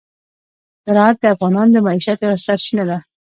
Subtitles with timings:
[0.85, 2.97] زراعت د افغانانو د معیشت یوه سرچینه ده.